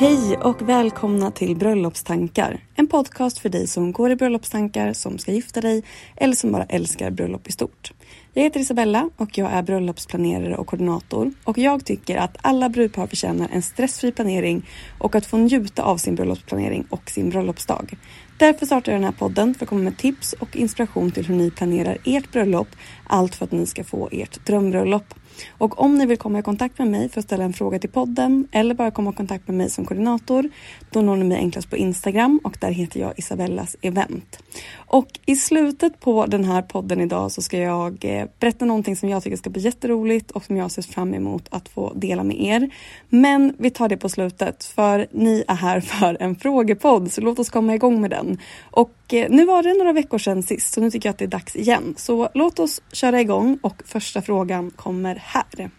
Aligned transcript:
Hej 0.00 0.36
och 0.36 0.68
välkomna 0.68 1.30
till 1.30 1.56
Bröllopstankar. 1.56 2.60
En 2.74 2.86
podcast 2.86 3.38
för 3.38 3.48
dig 3.48 3.66
som 3.66 3.92
går 3.92 4.10
i 4.10 4.16
bröllopstankar, 4.16 4.92
som 4.92 5.18
ska 5.18 5.32
gifta 5.32 5.60
dig 5.60 5.82
eller 6.16 6.34
som 6.34 6.52
bara 6.52 6.64
älskar 6.64 7.10
bröllop 7.10 7.48
i 7.48 7.52
stort. 7.52 7.92
Jag 8.34 8.42
heter 8.42 8.60
Isabella 8.60 9.10
och 9.16 9.38
jag 9.38 9.50
är 9.52 9.62
bröllopsplanerare 9.62 10.56
och 10.56 10.66
koordinator 10.66 11.32
och 11.44 11.58
jag 11.58 11.84
tycker 11.84 12.16
att 12.16 12.36
alla 12.40 12.68
brudpar 12.68 13.06
förtjänar 13.06 13.48
en 13.52 13.62
stressfri 13.62 14.12
planering 14.12 14.66
och 14.98 15.14
att 15.14 15.26
få 15.26 15.36
njuta 15.36 15.82
av 15.82 15.96
sin 15.96 16.14
bröllopsplanering 16.14 16.86
och 16.90 17.10
sin 17.10 17.30
bröllopsdag. 17.30 17.96
Därför 18.36 18.66
startar 18.66 18.92
jag 18.92 19.00
den 19.00 19.04
här 19.04 19.18
podden 19.18 19.54
för 19.54 19.64
att 19.64 19.68
komma 19.68 19.82
med 19.82 19.98
tips 19.98 20.32
och 20.32 20.56
inspiration 20.56 21.10
till 21.10 21.26
hur 21.26 21.34
ni 21.34 21.50
planerar 21.50 21.98
ert 22.04 22.32
bröllop. 22.32 22.68
Allt 23.06 23.34
för 23.34 23.44
att 23.44 23.52
ni 23.52 23.66
ska 23.66 23.84
få 23.84 24.08
ert 24.12 24.46
drömbröllop. 24.46 25.14
Och 25.58 25.80
om 25.80 25.98
ni 25.98 26.06
vill 26.06 26.18
komma 26.18 26.38
i 26.38 26.42
kontakt 26.42 26.78
med 26.78 26.88
mig 26.88 27.08
för 27.08 27.20
att 27.20 27.24
ställa 27.24 27.44
en 27.44 27.52
fråga 27.52 27.78
till 27.78 27.90
podden 27.90 28.48
eller 28.52 28.74
bara 28.74 28.90
komma 28.90 29.10
i 29.10 29.14
kontakt 29.14 29.48
med 29.48 29.56
mig 29.56 29.70
som 29.70 29.84
koordinator, 29.84 30.50
då 30.90 31.00
når 31.02 31.16
ni 31.16 31.24
mig 31.24 31.38
enklast 31.38 31.70
på 31.70 31.76
Instagram 31.76 32.40
och 32.44 32.56
där 32.60 32.70
heter 32.70 33.00
jag 33.00 33.12
Isabellas 33.16 33.76
event. 33.82 34.38
Och 34.74 35.08
i 35.26 35.36
slutet 35.36 36.00
på 36.00 36.26
den 36.26 36.44
här 36.44 36.62
podden 36.62 37.00
idag 37.00 37.32
så 37.32 37.42
ska 37.42 37.58
jag 37.58 38.04
eh, 38.04 38.26
berätta 38.40 38.64
någonting 38.64 38.96
som 38.96 39.08
jag 39.08 39.22
tycker 39.22 39.36
ska 39.36 39.50
bli 39.50 39.62
jätteroligt 39.62 40.30
och 40.30 40.44
som 40.44 40.56
jag 40.56 40.70
ser 40.70 40.82
fram 40.82 41.14
emot 41.14 41.48
att 41.50 41.68
få 41.68 41.92
dela 41.94 42.24
med 42.24 42.40
er. 42.40 42.70
Men 43.08 43.54
vi 43.58 43.70
tar 43.70 43.88
det 43.88 43.96
på 43.96 44.08
slutet 44.08 44.64
för 44.64 45.06
ni 45.10 45.44
är 45.48 45.54
här 45.54 45.80
för 45.98 46.16
en 46.20 46.36
frågepodd 46.36 47.12
så 47.12 47.20
låt 47.20 47.38
oss 47.38 47.50
komma 47.50 47.74
igång 47.74 48.00
med 48.00 48.10
den. 48.10 48.38
Och 48.70 48.90
Eh, 49.12 49.30
nu 49.30 49.44
var 49.44 49.62
det 49.62 49.74
några 49.74 49.92
veckor 49.92 50.18
sedan 50.18 50.42
sist 50.42 50.72
så 50.72 50.80
nu 50.80 50.90
tycker 50.90 51.08
jag 51.08 51.12
att 51.12 51.18
det 51.18 51.24
är 51.24 51.28
dags 51.28 51.56
igen. 51.56 51.94
Så 51.96 52.28
låt 52.34 52.58
oss 52.58 52.82
köra 52.92 53.20
igång 53.20 53.58
och 53.62 53.82
första 53.86 54.22
frågan 54.22 54.70
kommer 54.70 55.22
här. 55.24 55.70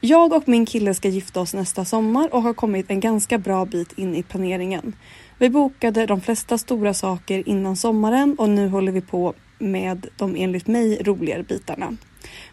Jag 0.00 0.32
och 0.32 0.48
min 0.48 0.66
kille 0.66 0.94
ska 0.94 1.08
gifta 1.08 1.40
oss 1.40 1.54
nästa 1.54 1.84
sommar 1.84 2.34
och 2.34 2.42
har 2.42 2.54
kommit 2.54 2.90
en 2.90 3.00
ganska 3.00 3.38
bra 3.38 3.64
bit 3.64 3.98
in 3.98 4.14
i 4.14 4.22
planeringen. 4.22 4.96
Vi 5.38 5.50
bokade 5.50 6.06
de 6.06 6.20
flesta 6.20 6.58
stora 6.58 6.94
saker 6.94 7.48
innan 7.48 7.76
sommaren 7.76 8.34
och 8.38 8.48
nu 8.48 8.68
håller 8.68 8.92
vi 8.92 9.00
på 9.00 9.34
med 9.58 10.06
de 10.16 10.36
enligt 10.36 10.66
mig 10.66 11.02
roligare 11.02 11.42
bitarna. 11.42 11.96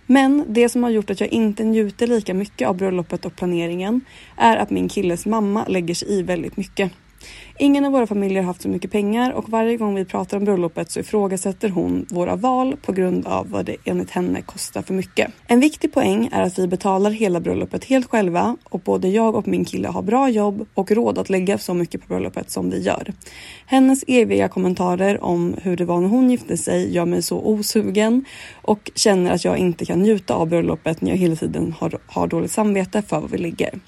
Men 0.05 0.45
det 0.47 0.69
som 0.69 0.83
har 0.83 0.89
gjort 0.89 1.09
att 1.09 1.19
jag 1.19 1.29
inte 1.29 1.63
njuter 1.63 2.07
lika 2.07 2.33
mycket 2.33 2.67
av 2.67 2.77
bröllopet 2.77 3.25
och 3.25 3.35
planeringen 3.35 4.01
är 4.37 4.57
att 4.57 4.69
min 4.69 4.89
killes 4.89 5.25
mamma 5.25 5.65
lägger 5.67 5.95
sig 5.95 6.11
i 6.11 6.23
väldigt 6.23 6.57
mycket. 6.57 6.91
Ingen 7.61 7.85
av 7.85 7.91
våra 7.91 8.07
familjer 8.07 8.41
har 8.41 8.47
haft 8.47 8.61
så 8.61 8.69
mycket 8.69 8.91
pengar 8.91 9.31
och 9.31 9.49
varje 9.49 9.77
gång 9.77 9.95
vi 9.95 10.05
pratar 10.05 10.37
om 10.37 10.45
bröllopet 10.45 10.91
så 10.91 10.99
ifrågasätter 10.99 11.69
hon 11.69 12.05
våra 12.09 12.35
val 12.35 12.77
på 12.81 12.91
grund 12.91 13.27
av 13.27 13.49
vad 13.49 13.65
det 13.65 13.75
enligt 13.85 14.11
henne 14.11 14.41
kostar 14.41 14.81
för 14.81 14.93
mycket. 14.93 15.31
En 15.47 15.59
viktig 15.59 15.93
poäng 15.93 16.29
är 16.31 16.41
att 16.41 16.59
vi 16.59 16.67
betalar 16.67 17.11
hela 17.11 17.39
bröllopet 17.39 17.83
helt 17.83 18.09
själva 18.09 18.57
och 18.63 18.79
både 18.79 19.07
jag 19.07 19.35
och 19.35 19.47
min 19.47 19.65
kille 19.65 19.87
har 19.87 20.01
bra 20.01 20.29
jobb 20.29 20.67
och 20.73 20.91
råd 20.91 21.17
att 21.17 21.29
lägga 21.29 21.57
så 21.57 21.73
mycket 21.73 22.01
på 22.01 22.07
bröllopet 22.07 22.51
som 22.51 22.69
vi 22.69 22.81
gör. 22.81 23.13
Hennes 23.65 24.03
eviga 24.07 24.47
kommentarer 24.47 25.23
om 25.23 25.55
hur 25.61 25.77
det 25.77 25.85
var 25.85 26.01
när 26.01 26.09
hon 26.09 26.29
gifte 26.29 26.57
sig 26.57 26.93
gör 26.93 27.05
mig 27.05 27.21
så 27.21 27.39
osugen 27.39 28.25
och 28.61 28.91
känner 28.95 29.31
att 29.31 29.45
jag 29.45 29.57
inte 29.57 29.85
kan 29.85 30.01
njuta 30.01 30.33
av 30.33 30.47
bröllopet 30.47 31.01
när 31.01 31.11
jag 31.11 31.17
hela 31.17 31.35
tiden 31.35 31.75
har, 31.79 31.97
har 32.07 32.27
dåligt 32.27 32.51
samvete 32.51 33.01
för 33.01 33.19
vad 33.19 33.31
vi 33.31 33.37
ligger. 33.37 33.79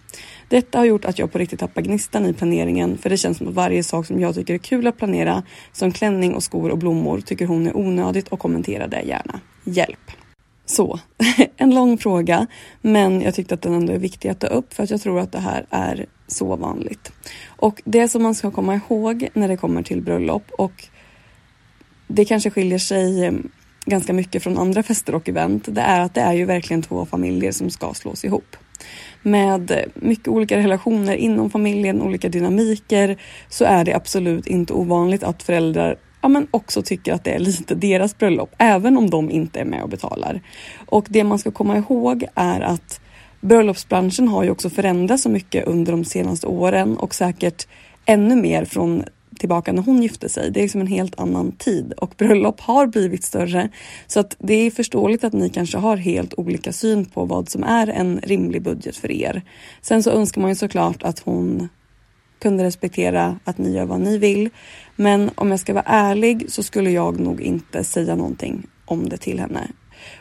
Detta 0.49 0.77
har 0.77 0.85
gjort 0.85 1.05
att 1.05 1.19
jag 1.19 1.31
på 1.31 1.37
riktigt 1.37 1.59
tappar 1.59 1.81
gnistan 1.81 2.25
i 2.25 2.33
planeringen 2.33 2.97
för 2.97 3.09
det 3.09 3.17
känns 3.17 3.37
som 3.37 3.47
att 3.47 3.53
varje 3.53 3.83
sak 3.83 4.05
som 4.05 4.19
jag 4.19 4.35
tycker 4.35 4.53
är 4.53 4.57
kul 4.57 4.87
att 4.87 4.97
planera 4.97 5.43
som 5.71 5.91
klänning 5.91 6.33
och 6.33 6.43
skor 6.43 6.69
och 6.69 6.77
blommor 6.77 7.21
tycker 7.21 7.45
hon 7.45 7.67
är 7.67 7.77
onödigt 7.77 8.27
och 8.27 8.39
kommenterar 8.39 8.87
det 8.87 9.01
gärna. 9.01 9.39
Hjälp! 9.63 10.11
Så, 10.65 10.99
en 11.57 11.75
lång 11.75 11.97
fråga 11.97 12.47
men 12.81 13.21
jag 13.21 13.35
tyckte 13.35 13.53
att 13.53 13.61
den 13.61 13.73
ändå 13.73 13.93
är 13.93 13.97
viktig 13.97 14.29
att 14.29 14.39
ta 14.39 14.47
upp 14.47 14.73
för 14.73 14.83
att 14.83 14.89
jag 14.89 15.01
tror 15.01 15.19
att 15.19 15.31
det 15.31 15.39
här 15.39 15.65
är 15.69 16.05
så 16.27 16.55
vanligt. 16.55 17.11
Och 17.45 17.81
det 17.85 18.07
som 18.07 18.23
man 18.23 18.35
ska 18.35 18.51
komma 18.51 18.75
ihåg 18.75 19.27
när 19.33 19.47
det 19.47 19.57
kommer 19.57 19.83
till 19.83 20.01
bröllop 20.01 20.51
och 20.51 20.87
det 22.07 22.25
kanske 22.25 22.49
skiljer 22.49 22.79
sig 22.79 23.25
eh, 23.25 23.33
ganska 23.85 24.13
mycket 24.13 24.43
från 24.43 24.57
andra 24.57 24.83
fester 24.83 25.15
och 25.15 25.29
event. 25.29 25.63
Det 25.67 25.81
är 25.81 25.99
att 25.99 26.13
det 26.13 26.21
är 26.21 26.33
ju 26.33 26.45
verkligen 26.45 26.81
två 26.81 27.05
familjer 27.05 27.51
som 27.51 27.69
ska 27.69 27.93
slås 27.93 28.25
ihop 28.25 28.55
med 29.21 29.85
mycket 29.95 30.27
olika 30.27 30.57
relationer 30.57 31.15
inom 31.15 31.49
familjen, 31.49 32.01
olika 32.01 32.29
dynamiker, 32.29 33.17
så 33.49 33.65
är 33.65 33.85
det 33.85 33.93
absolut 33.93 34.47
inte 34.47 34.73
ovanligt 34.73 35.23
att 35.23 35.43
föräldrar 35.43 35.97
ja, 36.21 36.29
men 36.29 36.47
också 36.51 36.81
tycker 36.81 37.13
att 37.13 37.23
det 37.23 37.31
är 37.31 37.39
lite 37.39 37.75
deras 37.75 38.17
bröllop, 38.17 38.55
även 38.57 38.97
om 38.97 39.09
de 39.09 39.31
inte 39.31 39.59
är 39.59 39.65
med 39.65 39.83
och 39.83 39.89
betalar. 39.89 40.41
Och 40.85 41.05
det 41.09 41.23
man 41.23 41.39
ska 41.39 41.51
komma 41.51 41.77
ihåg 41.77 42.25
är 42.35 42.61
att 42.61 43.01
bröllopsbranschen 43.41 44.27
har 44.27 44.43
ju 44.43 44.49
också 44.49 44.69
förändrats 44.69 45.23
så 45.23 45.29
mycket 45.29 45.67
under 45.67 45.91
de 45.91 46.05
senaste 46.05 46.47
åren 46.47 46.97
och 46.97 47.15
säkert 47.15 47.67
ännu 48.05 48.35
mer 48.35 48.65
från 48.65 49.03
tillbaka 49.39 49.73
när 49.73 49.81
hon 49.81 50.01
gifte 50.01 50.29
sig. 50.29 50.51
Det 50.51 50.59
är 50.59 50.61
liksom 50.61 50.81
en 50.81 50.87
helt 50.87 51.19
annan 51.19 51.51
tid 51.51 51.93
och 51.97 52.13
bröllop 52.17 52.59
har 52.59 52.87
blivit 52.87 53.23
större. 53.23 53.69
Så 54.07 54.19
att 54.19 54.35
det 54.39 54.53
är 54.53 54.71
förståeligt 54.71 55.23
att 55.23 55.33
ni 55.33 55.49
kanske 55.49 55.77
har 55.77 55.97
helt 55.97 56.33
olika 56.37 56.73
syn 56.73 57.05
på 57.05 57.25
vad 57.25 57.49
som 57.49 57.63
är 57.63 57.87
en 57.87 58.19
rimlig 58.23 58.61
budget 58.61 58.97
för 58.97 59.11
er. 59.11 59.41
Sen 59.81 60.03
så 60.03 60.11
önskar 60.11 60.41
man 60.41 60.49
ju 60.49 60.55
såklart 60.55 61.03
att 61.03 61.19
hon 61.19 61.69
kunde 62.41 62.63
respektera 62.63 63.39
att 63.43 63.57
ni 63.57 63.71
gör 63.73 63.85
vad 63.85 64.01
ni 64.01 64.17
vill. 64.17 64.49
Men 64.95 65.31
om 65.35 65.51
jag 65.51 65.59
ska 65.59 65.73
vara 65.73 65.85
ärlig 65.87 66.45
så 66.47 66.63
skulle 66.63 66.91
jag 66.91 67.19
nog 67.19 67.41
inte 67.41 67.83
säga 67.83 68.15
någonting 68.15 68.67
om 68.85 69.09
det 69.09 69.17
till 69.17 69.39
henne. 69.39 69.67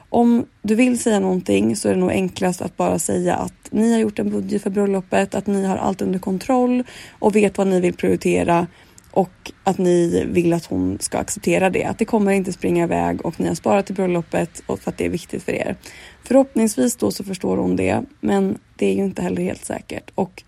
Om 0.08 0.46
du 0.62 0.74
vill 0.74 0.98
säga 0.98 1.20
någonting 1.20 1.76
så 1.76 1.88
är 1.88 1.94
det 1.94 2.00
nog 2.00 2.10
enklast 2.10 2.62
att 2.62 2.76
bara 2.76 2.98
säga 2.98 3.36
att 3.36 3.68
ni 3.70 3.92
har 3.92 3.98
gjort 3.98 4.18
en 4.18 4.30
budget 4.30 4.62
för 4.62 4.70
bröllopet, 4.70 5.34
att 5.34 5.46
ni 5.46 5.64
har 5.64 5.76
allt 5.76 6.02
under 6.02 6.18
kontroll 6.18 6.84
och 7.18 7.36
vet 7.36 7.58
vad 7.58 7.66
ni 7.66 7.80
vill 7.80 7.94
prioritera 7.94 8.66
och 9.12 9.52
att 9.64 9.78
ni 9.78 10.24
vill 10.24 10.52
att 10.52 10.64
hon 10.64 10.98
ska 11.00 11.18
acceptera 11.18 11.70
det. 11.70 11.84
Att 11.84 11.98
det 11.98 12.04
kommer 12.04 12.32
inte 12.32 12.52
springa 12.52 12.84
iväg 12.84 13.26
och 13.26 13.40
ni 13.40 13.48
har 13.48 13.54
sparat 13.54 13.86
till 13.86 13.94
bröllopet 13.94 14.62
och 14.66 14.80
för 14.80 14.90
att 14.90 14.98
det 14.98 15.06
är 15.06 15.10
viktigt 15.10 15.42
för 15.42 15.52
er. 15.52 15.76
Förhoppningsvis 16.24 16.96
då 16.96 17.10
så 17.10 17.24
förstår 17.24 17.56
hon 17.56 17.76
det, 17.76 18.02
men 18.20 18.58
det 18.76 18.86
är 18.86 18.94
ju 18.94 19.04
inte 19.04 19.22
heller 19.22 19.42
helt 19.42 19.64
säkert. 19.64 20.10
Och 20.14 20.42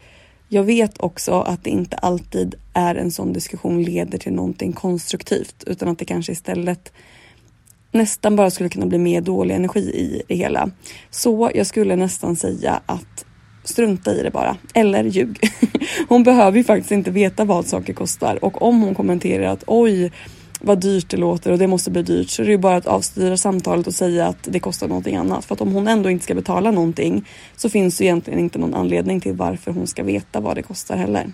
jag 0.48 0.64
vet 0.64 1.00
också 1.00 1.40
att 1.40 1.64
det 1.64 1.70
inte 1.70 1.96
alltid 1.96 2.54
är 2.72 2.94
en 2.94 3.10
sån 3.10 3.32
diskussion 3.32 3.82
leder 3.82 4.18
till 4.18 4.32
någonting 4.32 4.72
konstruktivt 4.72 5.64
utan 5.66 5.88
att 5.88 5.98
det 5.98 6.04
kanske 6.04 6.32
istället 6.32 6.92
nästan 7.92 8.36
bara 8.36 8.50
skulle 8.50 8.68
kunna 8.68 8.86
bli 8.86 8.98
mer 8.98 9.20
dålig 9.20 9.54
energi 9.54 9.80
i 9.80 10.22
det 10.28 10.34
hela. 10.34 10.70
Så 11.10 11.50
jag 11.54 11.66
skulle 11.66 11.96
nästan 11.96 12.36
säga 12.36 12.80
att 12.86 13.24
strunta 13.64 14.14
i 14.14 14.22
det 14.22 14.30
bara. 14.30 14.56
Eller 14.74 15.04
ljug. 15.04 15.38
Hon 16.08 16.22
behöver 16.22 16.58
ju 16.58 16.64
faktiskt 16.64 16.92
inte 16.92 17.10
veta 17.10 17.44
vad 17.44 17.66
saker 17.66 17.92
kostar 17.92 18.44
och 18.44 18.62
om 18.62 18.82
hon 18.82 18.94
kommenterar 18.94 19.46
att 19.46 19.64
oj 19.66 20.12
vad 20.60 20.80
dyrt 20.80 21.10
det 21.10 21.16
låter 21.16 21.52
och 21.52 21.58
det 21.58 21.66
måste 21.66 21.90
bli 21.90 22.02
dyrt 22.02 22.30
så 22.30 22.42
är 22.42 22.46
det 22.46 22.52
ju 22.52 22.58
bara 22.58 22.76
att 22.76 22.86
avstyra 22.86 23.36
samtalet 23.36 23.86
och 23.86 23.94
säga 23.94 24.26
att 24.26 24.38
det 24.42 24.60
kostar 24.60 24.88
någonting 24.88 25.16
annat. 25.16 25.44
För 25.44 25.54
att 25.54 25.60
om 25.60 25.72
hon 25.72 25.88
ändå 25.88 26.10
inte 26.10 26.24
ska 26.24 26.34
betala 26.34 26.70
någonting 26.70 27.28
så 27.56 27.68
finns 27.68 27.98
det 27.98 28.04
egentligen 28.04 28.40
inte 28.40 28.58
någon 28.58 28.74
anledning 28.74 29.20
till 29.20 29.32
varför 29.32 29.70
hon 29.70 29.86
ska 29.86 30.02
veta 30.02 30.40
vad 30.40 30.56
det 30.56 30.62
kostar 30.62 30.96
heller. 30.96 31.32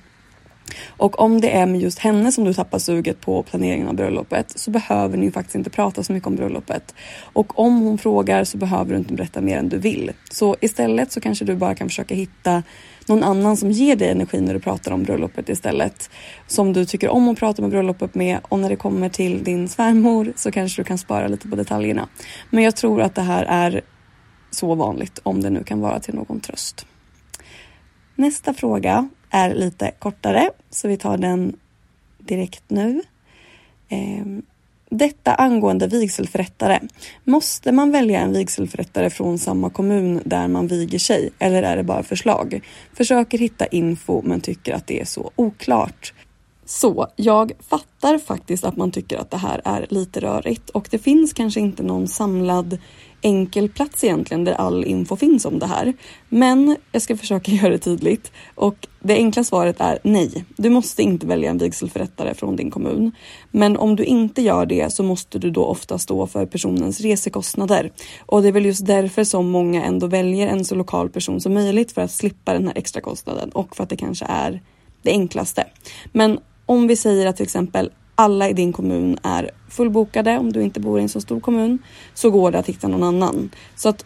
Och 0.88 1.20
om 1.20 1.40
det 1.40 1.50
är 1.50 1.66
med 1.66 1.80
just 1.80 1.98
henne 1.98 2.32
som 2.32 2.44
du 2.44 2.54
tappar 2.54 2.78
suget 2.78 3.20
på 3.20 3.42
planeringen 3.42 3.88
av 3.88 3.94
bröllopet 3.94 4.58
så 4.58 4.70
behöver 4.70 5.16
ni 5.16 5.24
ju 5.24 5.32
faktiskt 5.32 5.54
inte 5.54 5.70
prata 5.70 6.02
så 6.02 6.12
mycket 6.12 6.26
om 6.26 6.36
bröllopet. 6.36 6.94
Och 7.32 7.58
om 7.58 7.80
hon 7.80 7.98
frågar 7.98 8.44
så 8.44 8.58
behöver 8.58 8.90
du 8.90 8.98
inte 8.98 9.14
berätta 9.14 9.40
mer 9.40 9.58
än 9.58 9.68
du 9.68 9.78
vill. 9.78 10.12
Så 10.32 10.56
istället 10.60 11.12
så 11.12 11.20
kanske 11.20 11.44
du 11.44 11.56
bara 11.56 11.74
kan 11.74 11.88
försöka 11.88 12.14
hitta 12.14 12.62
någon 13.06 13.22
annan 13.22 13.56
som 13.56 13.70
ger 13.70 13.96
dig 13.96 14.10
energi 14.10 14.40
när 14.40 14.54
du 14.54 14.60
pratar 14.60 14.92
om 14.92 15.02
bröllopet 15.02 15.48
istället. 15.48 16.10
Som 16.46 16.72
du 16.72 16.84
tycker 16.84 17.08
om 17.08 17.28
att 17.28 17.38
prata 17.38 17.62
med 17.62 17.70
bröllopet 17.70 18.14
med 18.14 18.38
och 18.42 18.58
när 18.58 18.68
det 18.68 18.76
kommer 18.76 19.08
till 19.08 19.44
din 19.44 19.68
svärmor 19.68 20.32
så 20.36 20.50
kanske 20.50 20.80
du 20.80 20.84
kan 20.84 20.98
spara 20.98 21.28
lite 21.28 21.48
på 21.48 21.56
detaljerna. 21.56 22.08
Men 22.50 22.64
jag 22.64 22.76
tror 22.76 23.02
att 23.02 23.14
det 23.14 23.22
här 23.22 23.44
är 23.44 23.80
så 24.50 24.74
vanligt 24.74 25.20
om 25.22 25.40
det 25.40 25.50
nu 25.50 25.64
kan 25.64 25.80
vara 25.80 26.00
till 26.00 26.14
någon 26.14 26.40
tröst. 26.40 26.86
Nästa 28.16 28.54
fråga 28.54 29.08
är 29.30 29.54
lite 29.54 29.90
kortare 29.98 30.50
så 30.70 30.88
vi 30.88 30.96
tar 30.96 31.18
den 31.18 31.56
direkt 32.18 32.64
nu. 32.68 33.02
Ehm, 33.88 34.42
detta 34.90 35.34
angående 35.34 35.86
vigselförrättare. 35.86 36.80
Måste 37.24 37.72
man 37.72 37.90
välja 37.90 38.20
en 38.20 38.32
vigselförrättare 38.32 39.10
från 39.10 39.38
samma 39.38 39.70
kommun 39.70 40.20
där 40.24 40.48
man 40.48 40.66
viger 40.66 40.98
sig 40.98 41.30
eller 41.38 41.62
är 41.62 41.76
det 41.76 41.82
bara 41.82 42.02
förslag? 42.02 42.60
Försöker 42.96 43.38
hitta 43.38 43.66
info 43.66 44.22
men 44.22 44.40
tycker 44.40 44.74
att 44.74 44.86
det 44.86 45.00
är 45.00 45.04
så 45.04 45.30
oklart. 45.36 46.12
Så 46.64 47.06
jag 47.16 47.52
fattar 47.68 48.18
faktiskt 48.18 48.64
att 48.64 48.76
man 48.76 48.90
tycker 48.90 49.18
att 49.18 49.30
det 49.30 49.36
här 49.36 49.60
är 49.64 49.86
lite 49.90 50.20
rörigt 50.20 50.70
och 50.70 50.88
det 50.90 50.98
finns 50.98 51.32
kanske 51.32 51.60
inte 51.60 51.82
någon 51.82 52.08
samlad 52.08 52.78
enkel 53.22 53.68
plats 53.68 54.04
egentligen 54.04 54.44
där 54.44 54.52
all 54.52 54.84
info 54.84 55.16
finns 55.16 55.44
om 55.44 55.58
det 55.58 55.66
här. 55.66 55.92
Men 56.28 56.76
jag 56.92 57.02
ska 57.02 57.16
försöka 57.16 57.52
göra 57.52 57.68
det 57.68 57.78
tydligt 57.78 58.32
och 58.54 58.88
det 59.00 59.14
enkla 59.14 59.44
svaret 59.44 59.80
är 59.80 59.98
nej. 60.02 60.44
Du 60.56 60.70
måste 60.70 61.02
inte 61.02 61.26
välja 61.26 61.50
en 61.50 61.58
vigselförrättare 61.58 62.34
från 62.34 62.56
din 62.56 62.70
kommun. 62.70 63.12
Men 63.50 63.76
om 63.76 63.96
du 63.96 64.04
inte 64.04 64.42
gör 64.42 64.66
det 64.66 64.92
så 64.92 65.02
måste 65.02 65.38
du 65.38 65.50
då 65.50 65.64
ofta 65.64 65.98
stå 65.98 66.26
för 66.26 66.46
personens 66.46 67.00
resekostnader. 67.00 67.92
Och 68.26 68.42
det 68.42 68.48
är 68.48 68.52
väl 68.52 68.66
just 68.66 68.86
därför 68.86 69.24
som 69.24 69.50
många 69.50 69.84
ändå 69.84 70.06
väljer 70.06 70.48
en 70.48 70.64
så 70.64 70.74
lokal 70.74 71.08
person 71.08 71.40
som 71.40 71.54
möjligt 71.54 71.92
för 71.92 72.02
att 72.02 72.12
slippa 72.12 72.52
den 72.52 72.66
här 72.66 72.78
extra 72.78 73.00
kostnaden 73.00 73.50
och 73.50 73.76
för 73.76 73.82
att 73.82 73.90
det 73.90 73.96
kanske 73.96 74.24
är 74.28 74.60
det 75.02 75.10
enklaste. 75.10 75.64
Men 76.12 76.38
om 76.66 76.86
vi 76.86 76.96
säger 76.96 77.26
att 77.26 77.36
till 77.36 77.44
exempel 77.44 77.90
alla 78.20 78.48
i 78.48 78.52
din 78.52 78.72
kommun 78.72 79.18
är 79.22 79.50
fullbokade, 79.68 80.38
om 80.38 80.52
du 80.52 80.62
inte 80.62 80.80
bor 80.80 80.98
i 80.98 81.02
en 81.02 81.08
så 81.08 81.20
stor 81.20 81.40
kommun, 81.40 81.78
så 82.14 82.30
går 82.30 82.50
det 82.50 82.58
att 82.58 82.68
hitta 82.68 82.88
någon 82.88 83.02
annan. 83.02 83.50
Så 83.76 83.88
att 83.88 84.04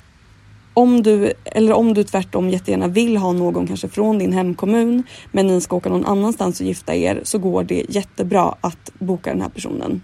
om 0.75 1.03
du, 1.03 1.33
eller 1.45 1.73
om 1.73 1.95
du 1.95 2.05
tvärtom 2.05 2.51
jättegärna 2.51 2.89
vill 2.89 3.17
ha 3.17 3.33
någon 3.33 3.67
kanske 3.67 3.89
från 3.89 4.19
din 4.19 4.33
hemkommun, 4.33 5.03
men 5.33 5.47
ni 5.47 5.61
ska 5.61 5.77
åka 5.77 5.89
någon 5.89 6.05
annanstans 6.05 6.61
och 6.61 6.67
gifta 6.67 6.95
er, 6.95 7.21
så 7.23 7.39
går 7.39 7.65
det 7.65 7.85
jättebra 7.89 8.55
att 8.61 8.91
boka 8.99 9.31
den 9.31 9.43
här 9.43 9.49
personen. 9.49 10.03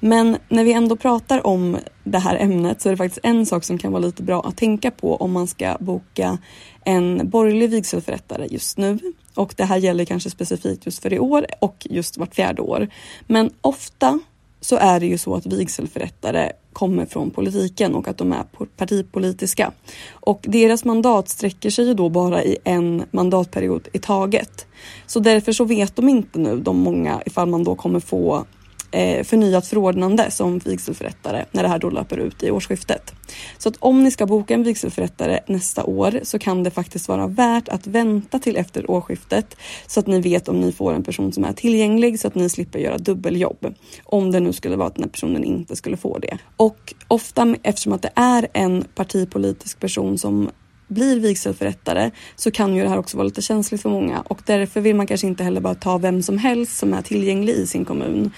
Men 0.00 0.36
när 0.48 0.64
vi 0.64 0.72
ändå 0.72 0.96
pratar 0.96 1.46
om 1.46 1.78
det 2.04 2.18
här 2.18 2.36
ämnet 2.36 2.80
så 2.80 2.88
är 2.88 2.90
det 2.90 2.96
faktiskt 2.96 3.20
en 3.22 3.46
sak 3.46 3.64
som 3.64 3.78
kan 3.78 3.92
vara 3.92 4.02
lite 4.02 4.22
bra 4.22 4.40
att 4.40 4.56
tänka 4.56 4.90
på 4.90 5.16
om 5.16 5.32
man 5.32 5.46
ska 5.46 5.76
boka 5.80 6.38
en 6.84 7.30
borgerlig 7.30 7.70
vigselförrättare 7.70 8.46
just 8.50 8.78
nu. 8.78 8.98
Och 9.34 9.54
det 9.56 9.64
här 9.64 9.76
gäller 9.76 10.04
kanske 10.04 10.30
specifikt 10.30 10.86
just 10.86 11.02
för 11.02 11.12
i 11.12 11.18
år 11.18 11.46
och 11.60 11.86
just 11.90 12.18
vart 12.18 12.34
fjärde 12.34 12.62
år. 12.62 12.88
Men 13.26 13.50
ofta 13.60 14.20
så 14.60 14.76
är 14.76 15.00
det 15.00 15.06
ju 15.06 15.18
så 15.18 15.34
att 15.34 15.46
vigselförrättare 15.46 16.52
kommer 16.72 17.06
från 17.06 17.30
politiken 17.30 17.94
och 17.94 18.08
att 18.08 18.18
de 18.18 18.32
är 18.32 18.44
partipolitiska. 18.76 19.72
Och 20.12 20.44
deras 20.48 20.84
mandat 20.84 21.28
sträcker 21.28 21.70
sig 21.70 21.86
ju 21.86 21.94
då 21.94 22.08
bara 22.08 22.44
i 22.44 22.56
en 22.64 23.04
mandatperiod 23.10 23.88
i 23.92 23.98
taget. 23.98 24.66
Så 25.06 25.20
därför 25.20 25.52
så 25.52 25.64
vet 25.64 25.96
de 25.96 26.08
inte 26.08 26.38
nu, 26.38 26.60
de 26.60 26.78
många, 26.78 27.22
ifall 27.26 27.48
man 27.48 27.64
då 27.64 27.74
kommer 27.74 28.00
få 28.00 28.44
eh, 28.90 29.24
förnyat 29.24 29.66
förordnande 29.66 30.30
som 30.30 30.58
vigselförrättare 30.58 31.44
när 31.50 31.62
det 31.62 31.68
här 31.68 31.78
då 31.78 31.90
löper 31.90 32.16
ut 32.16 32.42
i 32.42 32.50
årsskiftet. 32.50 33.14
Så 33.58 33.68
att 33.68 33.76
om 33.78 34.04
ni 34.04 34.10
ska 34.10 34.26
boka 34.26 34.54
en 34.54 34.62
vigselförrättare 34.62 35.40
nästa 35.46 35.84
år 35.84 36.20
så 36.22 36.38
kan 36.38 36.62
det 36.62 36.70
faktiskt 36.70 37.08
vara 37.08 37.26
värt 37.26 37.68
att 37.68 37.86
vänta 37.86 38.38
till 38.38 38.56
efter 38.56 38.90
årsskiftet 38.90 39.56
så 39.86 40.00
att 40.00 40.06
ni 40.06 40.20
vet 40.20 40.48
om 40.48 40.60
ni 40.60 40.72
får 40.72 40.94
en 40.94 41.02
person 41.02 41.32
som 41.32 41.44
är 41.44 41.52
tillgänglig 41.52 42.20
så 42.20 42.28
att 42.28 42.34
ni 42.34 42.48
slipper 42.48 42.78
göra 42.78 42.98
dubbeljobb. 42.98 43.74
Om 44.04 44.30
det 44.30 44.40
nu 44.40 44.52
skulle 44.52 44.76
vara 44.76 44.88
att 44.88 44.94
den 44.94 45.04
här 45.04 45.10
personen 45.10 45.44
inte 45.44 45.76
skulle 45.76 45.96
få 45.96 46.18
det. 46.18 46.38
Och 46.56 46.94
ofta 47.08 47.56
eftersom 47.62 47.92
att 47.92 48.02
det 48.02 48.12
är 48.14 48.48
en 48.52 48.84
partipolitisk 48.94 49.80
person 49.80 50.18
som 50.18 50.50
blir 50.90 51.20
vigselförrättare 51.20 52.10
så 52.36 52.50
kan 52.50 52.74
ju 52.74 52.82
det 52.82 52.88
här 52.88 52.98
också 52.98 53.16
vara 53.16 53.24
lite 53.24 53.42
känsligt 53.42 53.82
för 53.82 53.88
många 53.88 54.20
och 54.20 54.40
därför 54.46 54.80
vill 54.80 54.96
man 54.96 55.06
kanske 55.06 55.26
inte 55.26 55.44
heller 55.44 55.60
bara 55.60 55.74
ta 55.74 55.98
vem 55.98 56.22
som 56.22 56.38
helst 56.38 56.76
som 56.76 56.94
är 56.94 57.02
tillgänglig 57.02 57.54
i 57.54 57.66
sin 57.66 57.84
kommun 57.84 58.30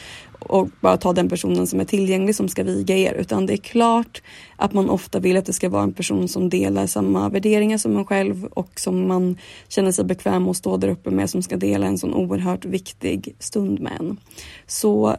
och 0.42 0.68
bara 0.80 0.96
ta 0.96 1.12
den 1.12 1.28
personen 1.28 1.66
som 1.66 1.80
är 1.80 1.84
tillgänglig 1.84 2.36
som 2.36 2.48
ska 2.48 2.62
viga 2.62 2.96
er 2.96 3.12
utan 3.12 3.46
det 3.46 3.52
är 3.52 3.56
klart 3.56 4.22
att 4.56 4.72
man 4.72 4.90
ofta 4.90 5.20
vill 5.20 5.36
att 5.36 5.46
det 5.46 5.52
ska 5.52 5.68
vara 5.68 5.82
en 5.82 5.92
person 5.92 6.28
som 6.28 6.48
delar 6.48 6.86
samma 6.86 7.28
värderingar 7.28 7.78
som 7.78 7.96
en 7.96 8.04
själv 8.04 8.44
och 8.44 8.80
som 8.80 9.08
man 9.08 9.36
känner 9.68 9.92
sig 9.92 10.04
bekväm 10.04 10.48
att 10.48 10.56
stå 10.56 10.76
där 10.76 10.88
uppe 10.88 11.10
med 11.10 11.30
som 11.30 11.42
ska 11.42 11.56
dela 11.56 11.86
en 11.86 11.98
sån 11.98 12.14
oerhört 12.14 12.64
viktig 12.64 13.34
stund 13.38 13.80
med 13.80 13.92
en. 14.00 14.16
Så 14.66 15.16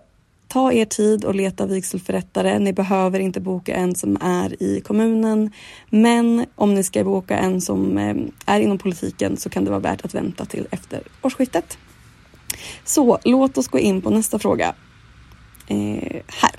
ta 0.54 0.72
er 0.72 0.86
tid 0.86 1.25
och 1.25 1.36
leta 1.36 1.66
vigselförrättare. 1.66 2.60
Ni 2.60 2.74
behöver 2.74 3.20
inte 3.20 3.42
boka 3.42 3.75
en 3.75 3.96
som 3.96 4.18
är 4.22 4.64
i 4.64 4.81
kommunen. 4.81 5.52
Men 5.90 6.46
om 6.56 6.75
ni 6.75 6.84
ska 6.84 7.04
boka 7.04 7.38
en 7.38 7.62
som 7.62 7.98
eh, 7.98 8.16
är 8.46 8.60
inom 8.60 8.78
politiken 8.78 9.38
så 9.38 9.50
kan 9.50 9.64
det 9.64 9.70
vara 9.70 9.80
värt 9.80 10.06
att 10.06 10.16
vänta 10.16 10.46
till 10.46 10.68
efter 10.72 11.02
årsskiftet. 11.22 11.78
Så 12.86 13.20
låt 13.24 13.58
oss 13.58 13.68
gå 13.68 13.80
in 13.80 14.02
på 14.02 14.10
nästa 14.10 14.40
fråga. 14.40 14.75
Eh, 15.67 16.22
här. 16.27 16.51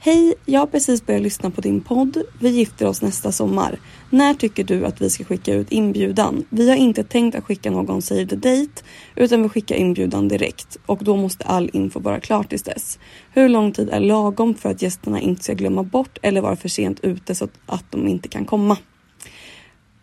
Hej, 0.00 0.34
jag 0.44 0.60
har 0.60 0.66
precis 0.66 1.06
börjat 1.06 1.22
lyssna 1.22 1.50
på 1.50 1.60
din 1.60 1.80
podd. 1.80 2.22
Vi 2.40 2.48
gifter 2.48 2.86
oss 2.86 3.02
nästa 3.02 3.32
sommar. 3.32 3.78
När 4.10 4.34
tycker 4.34 4.64
du 4.64 4.86
att 4.86 5.00
vi 5.00 5.10
ska 5.10 5.24
skicka 5.24 5.54
ut 5.54 5.72
inbjudan? 5.72 6.44
Vi 6.50 6.68
har 6.68 6.76
inte 6.76 7.04
tänkt 7.04 7.34
att 7.34 7.44
skicka 7.44 7.70
någon 7.70 8.02
save 8.02 8.26
the 8.26 8.36
date 8.36 8.82
utan 9.16 9.42
vi 9.42 9.48
skickar 9.48 9.76
inbjudan 9.76 10.28
direkt 10.28 10.76
och 10.86 11.04
då 11.04 11.16
måste 11.16 11.44
all 11.44 11.70
info 11.72 12.00
vara 12.00 12.20
klar 12.20 12.42
tills 12.42 12.62
dess. 12.62 12.98
Hur 13.32 13.48
lång 13.48 13.72
tid 13.72 13.88
är 13.88 14.00
lagom 14.00 14.54
för 14.54 14.70
att 14.70 14.82
gästerna 14.82 15.20
inte 15.20 15.44
ska 15.44 15.54
glömma 15.54 15.82
bort 15.82 16.18
eller 16.22 16.40
vara 16.40 16.56
för 16.56 16.68
sent 16.68 17.00
ute 17.00 17.34
så 17.34 17.48
att 17.66 17.84
de 17.90 18.08
inte 18.08 18.28
kan 18.28 18.44
komma? 18.44 18.76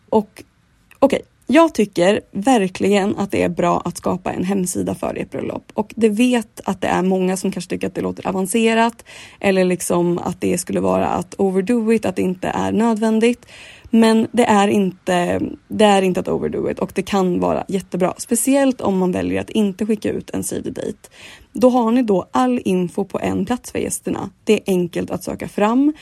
Och 0.09 0.43
okej, 0.99 1.21
okay. 1.21 1.34
Jag 1.47 1.73
tycker 1.73 2.21
verkligen 2.31 3.15
att 3.17 3.31
det 3.31 3.43
är 3.43 3.49
bra 3.49 3.81
att 3.85 3.97
skapa 3.97 4.31
en 4.31 4.43
hemsida 4.43 4.95
för 4.95 5.15
ert 5.17 5.31
bröllop 5.31 5.71
och 5.73 5.93
det 5.95 6.09
vet 6.09 6.61
att 6.65 6.81
det 6.81 6.87
är 6.87 7.03
många 7.03 7.37
som 7.37 7.51
kanske 7.51 7.69
tycker 7.69 7.87
att 7.87 7.95
det 7.95 8.01
låter 8.01 8.27
avancerat 8.27 9.05
eller 9.39 9.65
liksom 9.65 10.17
att 10.17 10.41
det 10.41 10.57
skulle 10.57 10.79
vara 10.79 11.07
att 11.07 11.35
overdo 11.37 11.93
it, 11.93 12.05
att 12.05 12.15
det 12.15 12.21
inte 12.21 12.47
är 12.47 12.71
nödvändigt. 12.71 13.45
Men 13.89 14.27
det 14.31 14.45
är 14.45 14.67
inte, 14.67 15.41
det 15.67 15.85
är 15.85 16.01
inte 16.01 16.19
att 16.19 16.27
overdo 16.27 16.69
it 16.69 16.79
och 16.79 16.91
det 16.95 17.01
kan 17.01 17.39
vara 17.39 17.65
jättebra, 17.67 18.13
speciellt 18.17 18.81
om 18.81 18.97
man 18.97 19.11
väljer 19.11 19.41
att 19.41 19.49
inte 19.49 19.85
skicka 19.85 20.11
ut 20.11 20.29
en 20.29 20.43
save 20.43 20.69
date. 20.69 21.09
Då 21.53 21.69
har 21.69 21.91
ni 21.91 22.01
då 22.01 22.27
all 22.31 22.61
info 22.65 23.05
på 23.05 23.19
en 23.19 23.45
plats 23.45 23.71
för 23.71 23.79
gästerna. 23.79 24.29
Det 24.43 24.53
är 24.53 24.61
enkelt 24.67 25.11
att 25.11 25.23
söka 25.23 25.47
fram 25.47 25.93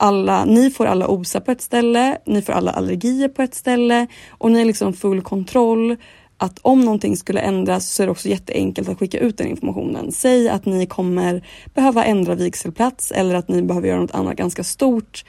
alla, 0.00 0.44
ni 0.44 0.70
får 0.70 0.86
alla 0.86 1.08
OSA 1.08 1.40
på 1.40 1.50
ett 1.52 1.60
ställe, 1.60 2.18
ni 2.26 2.42
får 2.42 2.52
alla 2.52 2.70
allergier 2.70 3.28
på 3.28 3.42
ett 3.42 3.54
ställe 3.54 4.06
och 4.30 4.52
ni 4.52 4.58
har 4.58 4.66
liksom 4.66 4.92
full 4.92 5.22
kontroll 5.22 5.96
att 6.36 6.58
om 6.62 6.80
någonting 6.80 7.16
skulle 7.16 7.40
ändras 7.40 7.90
så 7.90 8.02
är 8.02 8.06
det 8.06 8.10
också 8.10 8.28
jätteenkelt 8.28 8.88
att 8.88 8.98
skicka 8.98 9.18
ut 9.18 9.38
den 9.38 9.46
informationen. 9.46 10.12
Säg 10.12 10.48
att 10.48 10.66
ni 10.66 10.86
kommer 10.86 11.46
behöva 11.74 12.04
ändra 12.04 12.34
vigselplats 12.34 13.12
eller 13.12 13.34
att 13.34 13.48
ni 13.48 13.62
behöver 13.62 13.88
göra 13.88 14.00
något 14.00 14.14
annat 14.14 14.36
ganska 14.36 14.64
stort 14.64 15.24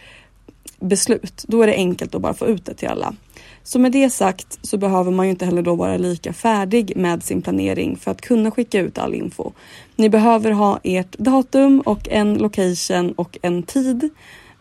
beslut. 0.80 1.46
Då 1.48 1.62
är 1.62 1.68
det 1.68 1.75
enkelt 1.75 2.16
att 2.16 2.22
bara 2.22 2.34
få 2.34 2.48
ut 2.48 2.66
det 2.66 2.74
till 2.74 2.90
alla. 2.90 3.13
Så 3.63 3.80
med 3.80 3.92
det 3.92 4.10
sagt 4.10 4.60
så 4.62 4.78
behöver 4.78 5.12
man 5.12 5.25
ju 5.25 5.30
inte 5.30 5.46
heller 5.46 5.62
då 5.62 5.75
vara 5.75 5.98
lika 5.98 6.34
färdig 6.34 6.94
med 6.96 7.24
sin 7.24 7.42
planering 7.42 7.98
för 7.98 8.12
att 8.12 8.22
kunna 8.22 8.51
skicka 8.51 8.80
ut 8.80 8.98
all 8.98 9.13
info. 9.13 9.51
Ni 9.96 10.10
behöver 10.10 10.51
ha 10.51 10.80
ert 10.84 11.18
datum 11.18 11.82
och 11.82 12.10
en 12.10 12.34
location 12.34 13.12
och 13.12 13.38
en 13.42 13.63
tid 13.63 14.10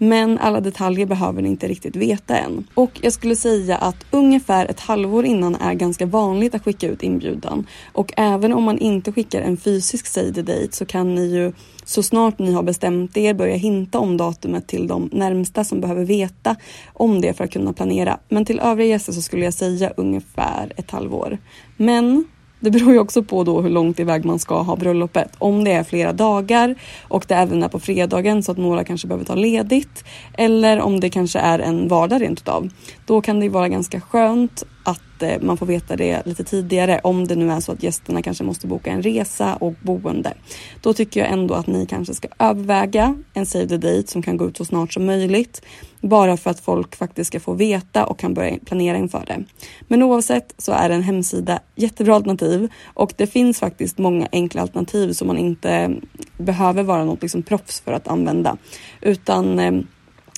men 0.02 0.38
alla 0.38 0.61
detaljer 0.61 1.07
behöver 1.07 1.42
ni 1.42 1.49
inte 1.49 1.69
riktigt 1.69 1.97
veta 1.97 2.38
än. 2.38 2.66
Och 2.75 2.99
jag 3.02 3.12
skulle 3.12 3.37
säga 3.37 3.76
att 3.76 4.07
ungefär 4.11 4.66
ett 4.66 4.80
halvår 4.80 5.25
innan 5.25 5.54
är 5.54 5.75
ganska 5.75 6.07
vanligt 6.07 6.54
att 6.54 6.64
skicka 6.64 6.88
ut 6.88 7.02
inbjudan. 7.02 7.66
Och 7.92 8.12
även 8.16 8.52
om 8.52 8.64
man 8.64 8.78
inte 8.78 9.12
skickar 9.12 9.40
en 9.40 9.57
fysisk 9.57 10.07
save 10.07 10.33
the 10.33 10.42
date 10.42 10.69
så 10.73 10.85
kan 10.85 11.14
ni 11.14 11.26
ju 11.26 11.52
så 11.85 12.02
snart 12.02 12.38
ni 12.38 12.52
har 12.52 12.62
bestämt 12.62 13.16
er 13.16 13.35
börja 13.35 13.57
hinta 13.57 13.99
om 13.99 14.16
datumet 14.16 14.66
till 14.66 14.87
de 14.87 15.09
närmsta 15.12 15.64
som 15.64 15.80
behöver 15.80 16.04
veta 16.04 16.57
om 16.92 17.21
det 17.21 17.33
för 17.33 17.45
att 17.45 17.52
kunna 17.52 17.73
planera. 17.73 18.19
Men 18.28 18.45
till 18.45 18.61
övriga 18.61 18.88
gäster 18.88 19.12
så 19.12 19.23
skulle 19.23 19.45
jag 19.45 19.54
säga 19.54 19.92
ungefär 19.97 20.73
ett 20.76 20.90
halvår. 20.90 21.38
Men 21.76 22.25
det 22.61 22.71
beror 22.71 22.93
ju 22.93 22.99
också 22.99 23.23
på 23.23 23.45
då 23.45 23.61
hur 23.61 23.71
långt 23.71 24.00
iväg 24.00 24.25
man 24.25 24.38
ska 24.38 24.62
ha 24.62 24.76
bröllopet. 24.76 25.33
Om 25.38 25.64
det 25.64 25.73
är 25.73 25.85
flera 25.85 26.12
dagar 26.12 26.75
och 27.09 27.25
det 27.29 27.35
även 27.35 27.62
är 27.62 27.69
på 27.69 27.81
fredagen 27.81 28.43
så 28.43 28.52
att 28.52 28.59
några 28.59 28.85
kanske 28.85 29.09
behöver 29.09 29.25
ta 29.25 29.35
ledigt. 29.35 30.05
Eller 30.33 30.81
om 30.81 31.00
det 31.00 31.11
kanske 31.11 31.38
är 31.38 31.59
en 31.59 31.88
vardag 31.88 32.23
rent 32.23 32.40
utav. 32.40 32.71
Då 33.07 33.21
kan 33.21 33.40
det 33.40 33.49
vara 33.49 33.69
ganska 33.69 34.00
skönt 34.00 34.64
att 34.85 35.02
Eh, 35.22 35.40
man 35.40 35.56
får 35.56 35.66
veta 35.66 35.96
det 35.96 36.26
lite 36.26 36.44
tidigare 36.44 37.00
om 37.04 37.26
det 37.26 37.36
nu 37.36 37.52
är 37.52 37.60
så 37.60 37.72
att 37.72 37.82
gästerna 37.82 38.22
kanske 38.22 38.44
måste 38.44 38.66
boka 38.66 38.90
en 38.90 39.02
resa 39.02 39.56
och 39.56 39.74
boende. 39.82 40.34
Då 40.80 40.92
tycker 40.92 41.20
jag 41.20 41.32
ändå 41.32 41.54
att 41.54 41.66
ni 41.66 41.86
kanske 41.86 42.14
ska 42.14 42.28
överväga 42.38 43.14
en 43.34 43.46
save 43.46 43.66
the 43.66 43.76
date 43.76 44.06
som 44.06 44.22
kan 44.22 44.36
gå 44.36 44.48
ut 44.48 44.56
så 44.56 44.64
snart 44.64 44.92
som 44.92 45.06
möjligt. 45.06 45.62
Bara 46.00 46.36
för 46.36 46.50
att 46.50 46.60
folk 46.60 46.96
faktiskt 46.96 47.28
ska 47.28 47.40
få 47.40 47.52
veta 47.52 48.06
och 48.06 48.18
kan 48.18 48.34
börja 48.34 48.58
planera 48.64 48.96
inför 48.96 49.24
det. 49.26 49.44
Men 49.88 50.02
oavsett 50.02 50.54
så 50.58 50.72
är 50.72 50.90
en 50.90 51.02
hemsida 51.02 51.60
jättebra 51.74 52.14
alternativ 52.14 52.68
och 52.84 53.12
det 53.16 53.26
finns 53.26 53.58
faktiskt 53.58 53.98
många 53.98 54.28
enkla 54.32 54.62
alternativ 54.62 55.12
som 55.12 55.26
man 55.26 55.38
inte 55.38 55.96
behöver 56.36 56.82
vara 56.82 57.04
något 57.04 57.22
liksom 57.22 57.42
proffs 57.42 57.80
för 57.80 57.92
att 57.92 58.08
använda. 58.08 58.56
Utan 59.00 59.58
eh, 59.58 59.72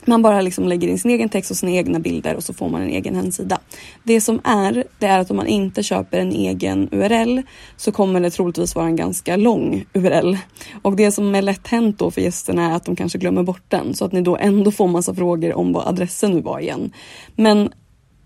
man 0.06 0.22
bara 0.22 0.40
liksom 0.40 0.68
lägger 0.68 0.88
in 0.88 0.98
sin 0.98 1.10
egen 1.10 1.28
text 1.28 1.50
och 1.50 1.56
sina 1.56 1.72
egna 1.72 1.98
bilder 1.98 2.34
och 2.36 2.44
så 2.44 2.52
får 2.52 2.68
man 2.68 2.82
en 2.82 2.88
egen 2.88 3.14
hemsida. 3.14 3.58
Det 4.02 4.20
som 4.20 4.40
är, 4.44 4.84
det 4.98 5.06
är 5.06 5.18
att 5.18 5.30
om 5.30 5.36
man 5.36 5.46
inte 5.46 5.82
köper 5.82 6.18
en 6.18 6.32
egen 6.32 6.88
URL 6.92 7.40
så 7.76 7.92
kommer 7.92 8.20
det 8.20 8.30
troligtvis 8.30 8.74
vara 8.74 8.86
en 8.86 8.96
ganska 8.96 9.36
lång 9.36 9.84
URL. 9.94 10.36
Och 10.82 10.96
det 10.96 11.12
som 11.12 11.34
är 11.34 11.42
lätt 11.42 11.68
hänt 11.68 11.98
då 11.98 12.10
för 12.10 12.20
gästerna 12.20 12.70
är 12.70 12.76
att 12.76 12.84
de 12.84 12.96
kanske 12.96 13.18
glömmer 13.18 13.42
bort 13.42 13.64
den 13.68 13.94
så 13.94 14.04
att 14.04 14.12
ni 14.12 14.20
då 14.20 14.36
ändå 14.36 14.70
får 14.70 14.88
massa 14.88 15.14
frågor 15.14 15.54
om 15.54 15.72
vad 15.72 15.88
adressen 15.88 16.30
nu 16.30 16.40
var 16.40 16.60
igen. 16.60 16.92
Men 17.36 17.70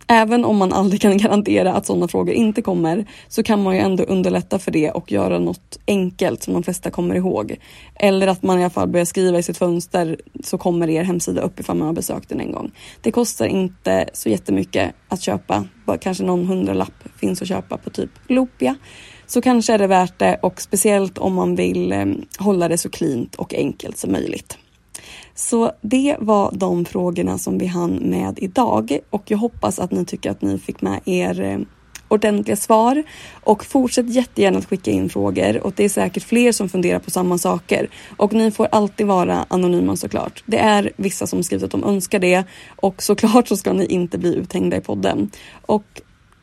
Även 0.08 0.44
om 0.44 0.56
man 0.56 0.72
aldrig 0.72 1.00
kan 1.00 1.18
garantera 1.18 1.72
att 1.72 1.86
sådana 1.86 2.08
frågor 2.08 2.34
inte 2.34 2.62
kommer 2.62 3.06
så 3.28 3.42
kan 3.42 3.62
man 3.62 3.74
ju 3.74 3.80
ändå 3.80 4.04
underlätta 4.04 4.58
för 4.58 4.70
det 4.70 4.90
och 4.90 5.12
göra 5.12 5.38
något 5.38 5.78
enkelt 5.86 6.42
som 6.42 6.54
de 6.54 6.62
flesta 6.62 6.90
kommer 6.90 7.14
ihåg. 7.14 7.56
Eller 7.94 8.26
att 8.26 8.42
man 8.42 8.58
i 8.60 8.62
alla 8.62 8.70
fall 8.70 8.88
börjar 8.88 9.04
skriva 9.04 9.38
i 9.38 9.42
sitt 9.42 9.58
fönster 9.58 10.16
så 10.44 10.58
kommer 10.58 10.88
er 10.88 11.02
hemsida 11.02 11.40
upp 11.40 11.60
ifall 11.60 11.76
man 11.76 11.86
har 11.86 11.94
besökt 11.94 12.28
den 12.28 12.40
en 12.40 12.52
gång. 12.52 12.72
Det 13.00 13.12
kostar 13.12 13.46
inte 13.46 14.08
så 14.12 14.28
jättemycket 14.28 14.94
att 15.08 15.20
köpa, 15.20 15.64
bara 15.86 15.98
kanske 15.98 16.24
någon 16.24 16.46
hundralapp 16.46 17.04
finns 17.20 17.42
att 17.42 17.48
köpa 17.48 17.76
på 17.76 17.90
typ 17.90 18.10
Lopia. 18.28 18.76
Så 19.26 19.40
kanske 19.40 19.74
är 19.74 19.78
det 19.78 19.86
värt 19.86 20.18
det 20.18 20.38
och 20.42 20.60
speciellt 20.60 21.18
om 21.18 21.34
man 21.34 21.56
vill 21.56 21.92
eh, 21.92 22.06
hålla 22.38 22.68
det 22.68 22.78
så 22.78 22.90
cleant 22.90 23.34
och 23.34 23.54
enkelt 23.54 23.98
som 23.98 24.12
möjligt. 24.12 24.58
Så 25.34 25.72
det 25.80 26.16
var 26.18 26.50
de 26.52 26.84
frågorna 26.84 27.38
som 27.38 27.58
vi 27.58 27.66
hann 27.66 27.92
med 27.96 28.38
idag. 28.38 28.98
Och 29.10 29.22
jag 29.30 29.38
hoppas 29.38 29.78
att 29.78 29.90
ni 29.90 30.04
tycker 30.04 30.30
att 30.30 30.42
ni 30.42 30.58
fick 30.58 30.82
med 30.82 31.00
er 31.04 31.40
eh, 31.40 31.58
ordentliga 32.08 32.56
svar. 32.56 33.02
Och 33.44 33.64
fortsätt 33.64 34.14
jättegärna 34.14 34.58
att 34.58 34.68
skicka 34.68 34.90
in 34.90 35.08
frågor. 35.08 35.66
Och 35.66 35.72
det 35.76 35.84
är 35.84 35.88
säkert 35.88 36.22
fler 36.22 36.52
som 36.52 36.68
funderar 36.68 36.98
på 36.98 37.10
samma 37.10 37.38
saker. 37.38 37.88
Och 38.16 38.32
ni 38.32 38.50
får 38.50 38.68
alltid 38.72 39.06
vara 39.06 39.46
anonyma 39.48 39.96
såklart. 39.96 40.42
Det 40.46 40.58
är 40.58 40.92
vissa 40.96 41.26
som 41.26 41.42
skrivit 41.42 41.64
att 41.64 41.70
de 41.70 41.84
önskar 41.84 42.18
det. 42.18 42.44
Och 42.76 43.02
såklart 43.02 43.48
så 43.48 43.56
ska 43.56 43.72
ni 43.72 43.86
inte 43.86 44.18
bli 44.18 44.34
uthängda 44.34 44.76
i 44.76 44.80
podden. 44.80 45.30
Och 45.66 46.02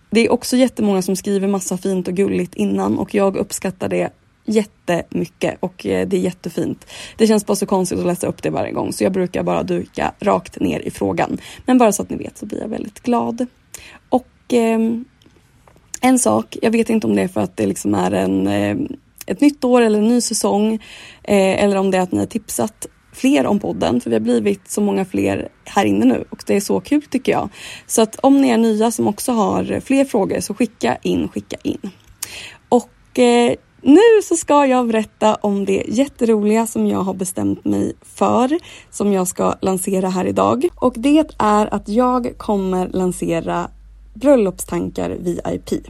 det 0.10 0.26
är 0.26 0.32
också 0.32 0.58
jättemånga 0.58 1.02
som 1.02 1.16
skriver 1.16 1.48
massa 1.48 1.78
fint 1.78 2.08
och 2.08 2.14
gulligt 2.14 2.56
innan. 2.56 3.00
Och 3.00 3.16
jag 3.16 3.36
uppskattar 3.36 3.90
det 3.90 4.10
jättemycket 4.46 5.58
och 5.60 5.86
eh, 5.86 6.08
det 6.08 6.18
är 6.18 6.22
jättefint. 6.22 6.86
Det 7.18 7.28
känns 7.28 7.46
bara 7.46 7.56
så 7.56 7.66
konstigt 7.66 8.00
att 8.00 8.06
läsa 8.06 8.28
upp 8.28 8.44
det 8.44 8.50
varje 8.50 8.72
gång 8.72 8.94
så 8.94 9.04
jag 9.04 9.12
brukar 9.12 9.44
bara 9.44 9.64
dyka 9.64 10.14
rakt 10.20 10.60
ner 10.60 10.80
i 10.80 10.92
frågan. 10.92 11.38
Men 11.66 11.78
bara 11.78 11.92
så 11.92 12.02
att 12.02 12.10
ni 12.10 12.18
vet 12.18 12.38
så 12.38 12.46
blir 12.46 12.62
jag 12.62 12.68
väldigt 12.68 13.00
glad. 13.00 13.48
Och 14.10 14.54
eh, 14.54 14.80
en 16.02 16.20
sak, 16.20 16.58
jag 16.62 16.72
vet 16.72 16.90
inte 16.90 17.08
om 17.08 17.16
det 17.16 17.22
är 17.22 17.28
för 17.28 17.42
att 17.42 17.58
det 17.58 17.66
liksom 17.66 17.96
är 17.96 18.12
en, 18.12 18.48
eh, 18.48 18.78
ett 19.26 19.42
nytt 19.42 19.64
år 19.64 19.82
eller 19.82 20.00
en 20.00 20.08
ny 20.08 20.22
säsong 20.22 20.74
eh, 21.24 21.64
eller 21.64 21.76
om 21.76 21.92
det 21.92 21.98
är 21.98 22.02
att 22.02 22.12
ni 22.12 22.20
har 22.20 22.26
tipsat 22.26 22.88
fler 23.14 23.46
om 23.46 23.60
podden 23.60 24.02
för 24.02 24.10
vi 24.10 24.16
har 24.16 24.22
blivit 24.22 24.72
så 24.72 24.82
många 24.82 25.06
fler 25.06 25.50
här 25.66 25.86
inne 25.86 26.06
nu 26.06 26.26
och 26.30 26.44
det 26.48 26.56
är 26.56 26.62
så 26.62 26.80
kul 26.80 27.02
tycker 27.02 27.32
jag. 27.32 27.50
Så 27.88 28.02
att 28.02 28.16
om 28.16 28.42
ni 28.42 28.50
är 28.50 28.58
nya 28.58 28.92
som 28.92 29.08
också 29.08 29.32
har 29.32 29.80
fler 29.80 30.06
frågor 30.06 30.40
så 30.40 30.54
skicka 30.54 30.98
in, 31.02 31.28
skicka 31.28 31.58
in. 31.64 31.92
Och 32.70 33.20
eh, 33.20 33.54
nu 33.84 34.22
så 34.24 34.36
ska 34.36 34.66
jag 34.66 34.88
berätta 34.88 35.36
om 35.36 35.66
det 35.66 35.84
jätteroliga 35.88 36.68
som 36.68 36.88
jag 36.88 37.00
har 37.00 37.14
bestämt 37.14 37.66
mig 37.66 37.94
för, 38.02 38.60
som 38.90 39.14
jag 39.14 39.28
ska 39.28 39.56
lansera 39.62 40.10
här 40.10 40.26
idag. 40.26 40.68
Och 40.76 40.94
det 40.98 41.26
är 41.38 41.74
att 41.74 41.90
jag 41.90 42.38
kommer 42.38 42.88
lansera 42.88 43.70
bröllopstankar 44.14 45.10
VIP. 45.10 45.88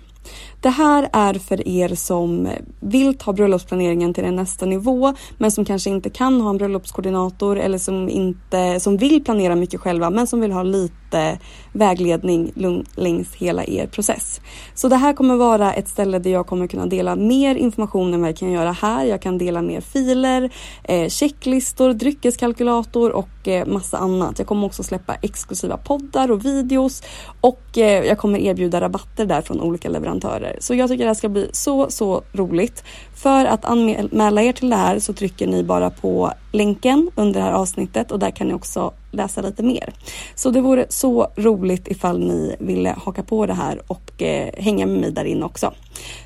Det 0.62 0.69
här 0.69 1.09
är 1.13 1.33
för 1.33 1.67
er 1.67 1.95
som 1.95 2.50
vill 2.79 3.17
ta 3.17 3.33
bröllopsplaneringen 3.33 4.13
till 4.13 4.23
en 4.23 4.35
nästa 4.35 4.65
nivå 4.65 5.13
men 5.38 5.51
som 5.51 5.65
kanske 5.65 5.89
inte 5.89 6.09
kan 6.09 6.41
ha 6.41 6.50
en 6.50 6.57
bröllopskoordinator 6.57 7.59
eller 7.59 7.77
som, 7.77 8.09
inte, 8.09 8.79
som 8.79 8.97
vill 8.97 9.23
planera 9.23 9.55
mycket 9.55 9.81
själva 9.81 10.09
men 10.09 10.27
som 10.27 10.41
vill 10.41 10.51
ha 10.51 10.63
lite 10.63 11.39
vägledning 11.73 12.51
längs 12.95 13.35
hela 13.35 13.63
er 13.63 13.87
process. 13.87 14.41
Så 14.75 14.87
det 14.87 14.95
här 14.95 15.13
kommer 15.13 15.35
vara 15.35 15.73
ett 15.73 15.87
ställe 15.87 16.19
där 16.19 16.31
jag 16.31 16.47
kommer 16.47 16.67
kunna 16.67 16.85
dela 16.85 17.15
mer 17.15 17.55
information 17.55 18.13
än 18.13 18.21
vad 18.21 18.29
jag 18.29 18.37
kan 18.37 18.51
göra 18.51 18.71
här. 18.71 19.05
Jag 19.05 19.21
kan 19.21 19.37
dela 19.37 19.61
mer 19.61 19.81
filer, 19.81 20.53
eh, 20.83 21.07
checklistor, 21.09 21.93
dryckeskalkylator 21.93 23.11
och 23.11 23.47
eh, 23.47 23.65
massa 23.65 23.97
annat. 23.97 24.39
Jag 24.39 24.47
kommer 24.47 24.67
också 24.67 24.83
släppa 24.83 25.15
exklusiva 25.21 25.77
poddar 25.77 26.31
och 26.31 26.45
videos 26.45 27.03
och 27.41 27.77
eh, 27.77 28.05
jag 28.05 28.17
kommer 28.17 28.39
erbjuda 28.39 28.81
rabatter 28.81 29.25
där 29.25 29.41
från 29.41 29.61
olika 29.61 29.89
leverantörer. 29.89 30.57
Så 30.59 30.75
jag 30.75 30.89
tycker 30.89 31.03
det 31.03 31.09
här 31.09 31.15
ska 31.15 31.29
bli 31.29 31.49
så, 31.51 31.89
så 31.89 32.21
roligt. 32.33 32.83
För 33.15 33.46
att 33.46 33.65
anmäla 33.65 34.41
er 34.41 34.53
till 34.53 34.70
det 34.70 34.75
här 34.75 35.00
så 35.00 35.13
trycker 35.13 35.48
ni 35.48 35.63
bara 35.63 35.89
på 35.89 36.32
länken 36.51 37.12
under 37.15 37.39
det 37.39 37.46
här 37.46 37.53
avsnittet 37.53 38.12
och 38.12 38.20
där 38.20 38.32
kan 38.32 38.48
ni 38.48 38.53
också 38.53 38.93
läsa 39.12 39.41
lite 39.41 39.63
mer. 39.63 39.93
Så 40.36 40.50
det 40.50 40.62
vore 40.62 40.86
så 40.89 41.27
roligt 41.36 41.88
ifall 41.88 42.20
ni 42.20 42.55
ville 42.60 42.96
haka 43.05 43.24
på 43.24 43.46
det 43.46 43.53
här 43.53 43.82
och 43.88 44.22
eh, 44.22 44.50
hänga 44.58 44.86
med 44.86 45.00
mig 45.00 45.12
där 45.12 45.25
inne 45.25 45.46
också. 45.46 45.74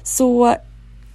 Så 0.04 0.56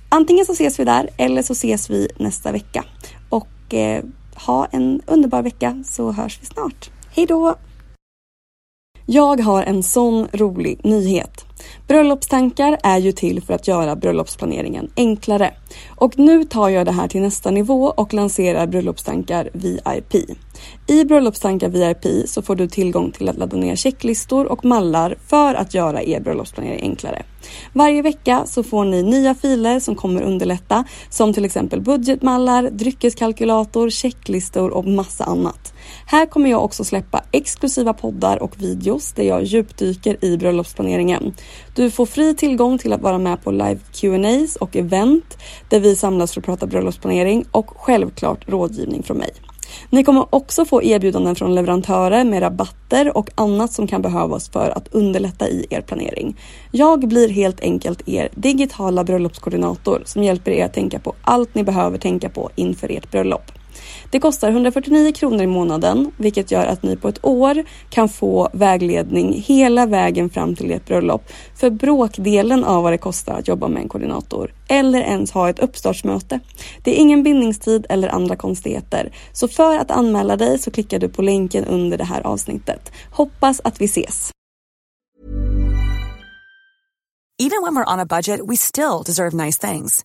antingen 0.09 0.47
så 0.47 0.53
ses 0.53 0.81
vi 0.81 0.85
där 0.85 1.09
eller 1.17 1.43
så 1.43 1.53
ses 1.53 1.91
vi 1.91 2.09
nästa 2.17 2.53
vecka. 2.53 2.85
Och 3.29 3.75
eh, 3.75 4.05
ha 4.35 4.67
en 4.67 5.03
underbar 5.07 5.43
vecka 5.43 5.83
så 5.87 6.13
hörs 6.13 6.39
vi 6.43 6.47
snart. 6.47 6.91
Hej 7.15 7.27
då! 7.27 7.57
Jag 9.07 9.41
har 9.41 9.63
en 9.63 9.83
sån 9.83 10.29
rolig 10.33 10.81
nyhet. 10.85 11.45
Bröllopstankar 11.87 12.79
är 12.83 12.99
ju 12.99 13.13
till 13.13 13.43
för 13.43 13.55
att 13.55 13.69
göra 13.69 13.97
bröllopsplaneringen 13.97 14.91
enklare. 14.97 15.55
Och 15.89 16.19
nu 16.19 16.45
tar 16.45 16.69
jag 16.69 16.87
det 16.87 16.93
här 16.93 17.09
till 17.09 17.21
nästa 17.21 17.51
nivå 17.51 17.93
och 17.97 18.15
lanserar 18.15 18.67
Bröllopstankar 18.67 19.51
VIP. 19.53 20.39
I 20.87 21.05
Bröllopstankar 21.05 21.69
VIP 21.69 22.29
så 22.29 22.43
får 22.43 22.57
du 22.57 22.69
tillgång 22.69 23.11
till 23.11 23.29
att 23.29 23.39
ladda 23.39 23.57
ner 23.57 23.77
checklistor 23.77 24.47
och 24.47 24.65
mallar 24.65 25.17
för 25.27 25.55
att 25.55 25.75
göra 25.75 26.03
er 26.03 26.21
bröllopsplanering 26.21 26.81
enklare. 26.81 27.23
Varje 27.73 28.03
vecka 28.03 28.43
så 28.47 28.63
får 28.63 28.85
ni 28.85 29.03
nya 29.03 29.35
filer 29.35 29.81
som 29.81 29.95
kommer 29.95 30.23
underlätta 30.23 30.85
som 31.11 31.33
till 31.33 31.45
exempel 31.45 31.81
budgetmallar, 31.81 32.71
dryckeskalkylator, 32.71 33.91
checklistor 33.91 34.71
och 34.71 34.87
massa 34.87 35.25
annat. 35.25 35.73
Här 36.07 36.27
kommer 36.27 36.51
jag 36.51 36.65
också 36.65 36.85
släppa 36.85 37.23
exklusiva 37.33 37.93
poddar 37.93 38.43
och 38.43 38.63
videos 38.63 39.13
där 39.13 39.25
jag 39.25 39.43
djupdyker 39.45 40.25
i 40.25 40.37
bröllopsplaneringen. 40.37 41.35
Du 41.75 41.91
får 41.91 42.07
fri 42.07 42.35
tillgång 42.35 42.79
till 42.79 42.93
att 42.93 43.03
vara 43.03 43.19
med 43.19 43.45
på 43.45 43.51
live 43.51 43.79
Q&As 43.93 44.57
och 44.57 44.77
event 44.77 45.39
där 45.69 45.81
vi 45.81 45.97
samlas 45.97 46.33
för 46.33 46.41
att 46.41 46.45
prata 46.45 46.67
bröllopsplanering 46.67 47.45
och 47.51 47.71
självklart 47.77 48.49
rådgivning 48.49 49.03
från 49.03 49.19
mig. 49.19 49.31
Ni 49.91 50.05
kommer 50.05 50.35
också 50.35 50.65
få 50.65 50.83
erbjudanden 50.83 51.35
från 51.35 51.55
leverantörer 51.55 52.25
med 52.25 52.43
rabatter 52.43 53.17
och 53.17 53.31
annat 53.35 53.73
som 53.73 53.87
kan 53.87 54.03
behövas 54.03 54.49
för 54.49 54.71
att 54.71 54.89
underlätta 54.95 55.49
i 55.49 55.67
er 55.71 55.81
planering. 55.81 56.37
Jag 56.71 57.09
blir 57.09 57.29
helt 57.29 57.61
enkelt 57.61 58.09
er 58.09 58.29
digitala 58.35 59.05
bröllopskoordinator 59.05 60.03
som 60.05 60.23
hjälper 60.23 60.51
er 60.51 60.65
att 60.65 60.75
tänka 60.75 60.99
på 60.99 61.15
allt 61.23 61.55
ni 61.55 61.65
behöver 61.65 61.99
tänka 61.99 62.29
på 62.29 62.51
inför 62.57 62.93
ert 62.93 63.11
bröllop. 63.11 63.52
Det 64.11 64.21
kostar 64.21 64.51
149 64.51 65.13
kronor 65.13 65.43
i 65.43 65.47
månaden, 65.47 66.11
vilket 66.17 66.51
gör 66.51 66.67
att 66.67 66.83
ni 66.83 66.97
på 66.97 67.09
ett 67.09 67.25
år 67.25 67.65
kan 67.91 68.09
få 68.09 68.49
vägledning 68.53 69.43
hela 69.47 69.87
vägen 69.87 70.31
fram 70.31 70.57
till 70.57 70.71
ert 70.71 70.87
bröllop 70.87 71.23
för 71.57 71.71
bråkdelen 71.71 72.65
av 72.65 72.83
vad 72.83 72.93
det 72.93 72.99
kostar 72.99 73.35
att 73.35 73.49
jobba 73.49 73.69
med 73.69 73.83
en 73.83 73.89
koordinator 73.89 74.55
eller 74.69 75.01
ens 75.01 75.31
ha 75.31 75.51
ett 75.51 75.59
uppstartsmöte. 75.59 76.41
Det 76.85 76.91
är 76.91 77.01
ingen 77.01 77.23
bindningstid 77.23 77.87
eller 77.89 78.09
andra 78.09 78.37
konstigheter, 78.37 79.13
så 79.33 79.49
för 79.49 79.79
att 79.79 79.91
anmäla 79.91 80.37
dig 80.37 80.59
så 80.59 80.71
klickar 80.71 80.99
du 80.99 81.09
på 81.09 81.23
länken 81.23 81.65
under 81.65 81.99
det 81.99 82.05
här 82.05 82.27
avsnittet. 82.27 82.93
Hoppas 83.11 83.61
att 83.65 83.81
vi 83.81 83.85
ses! 83.85 84.33
Even 87.39 87.63
when 87.63 87.75
we're 87.75 87.93
on 87.93 87.99
a 87.99 88.07
budget 88.07 88.41
we 88.41 88.57
still 88.57 89.03
deserve 89.05 89.35
nice 89.35 89.59
things. 89.59 90.05